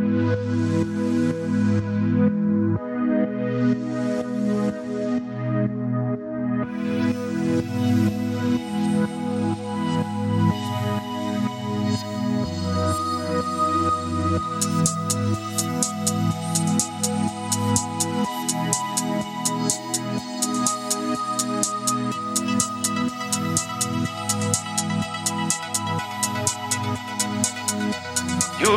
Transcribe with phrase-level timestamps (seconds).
[0.00, 0.69] Música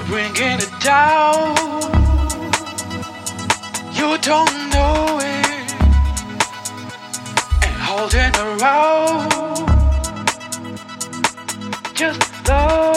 [0.07, 1.55] bringing it down.
[3.93, 5.73] You don't know it,
[7.65, 9.31] and holding around.
[11.95, 12.92] Just love.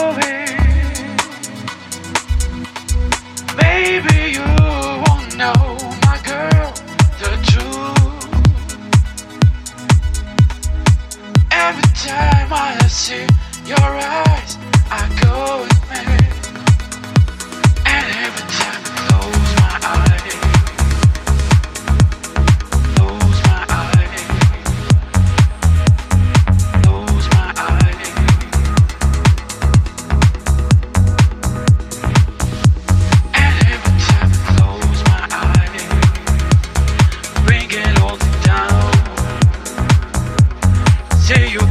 [41.27, 41.66] till you.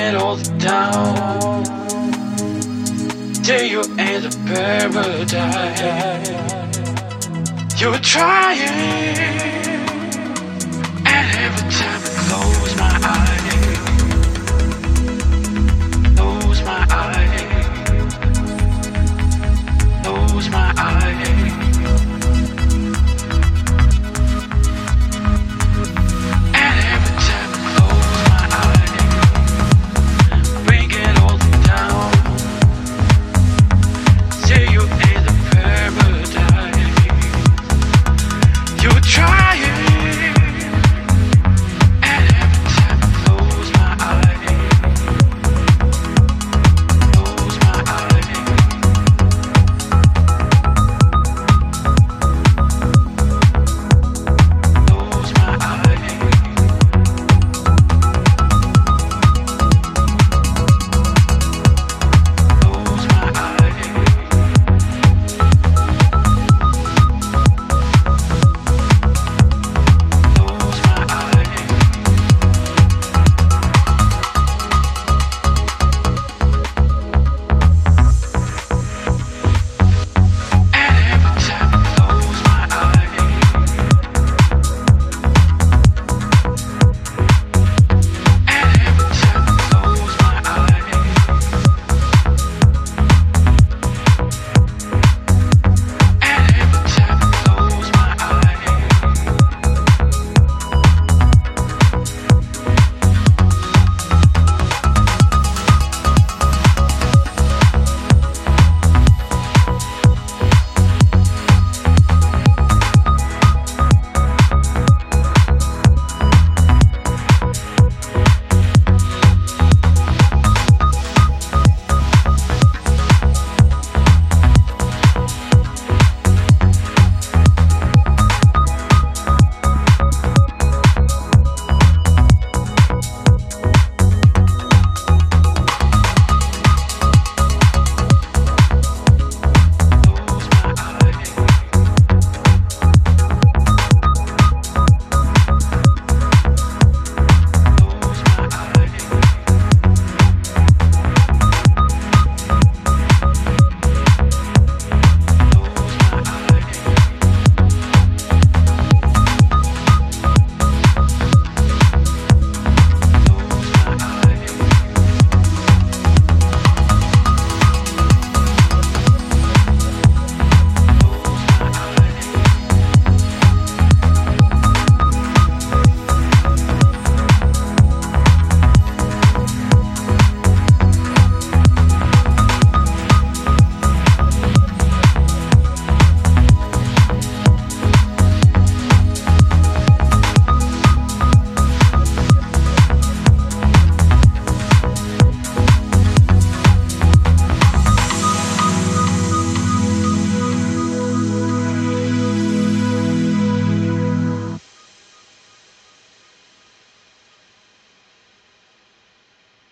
[0.00, 1.62] get all down
[3.42, 5.30] till you end up paradise.
[7.78, 9.49] You're trying.